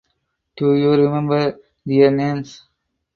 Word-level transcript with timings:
Do 0.57 0.73
you 0.73 0.89
remember 0.93 1.59
their 1.85 2.09
names? 2.09 2.63